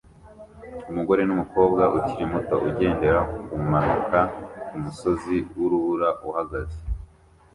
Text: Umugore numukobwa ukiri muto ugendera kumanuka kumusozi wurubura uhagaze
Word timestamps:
Umugore 0.91 1.21
numukobwa 1.25 1.83
ukiri 1.97 2.23
muto 2.31 2.55
ugendera 2.67 3.19
kumanuka 3.47 4.19
kumusozi 4.67 5.35
wurubura 5.57 6.09
uhagaze 6.29 6.79